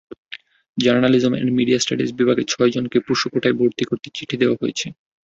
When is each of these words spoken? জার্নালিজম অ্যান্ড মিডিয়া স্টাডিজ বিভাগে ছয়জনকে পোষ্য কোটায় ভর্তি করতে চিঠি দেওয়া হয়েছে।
জার্নালিজম 0.77 1.33
অ্যান্ড 1.33 1.51
মিডিয়া 1.57 1.79
স্টাডিজ 1.79 2.09
বিভাগে 2.19 2.43
ছয়জনকে 2.51 2.97
পোষ্য 3.07 3.23
কোটায় 3.33 3.55
ভর্তি 3.59 3.83
করতে 3.85 4.07
চিঠি 4.17 4.35
দেওয়া 4.41 4.59
হয়েছে। 4.61 4.87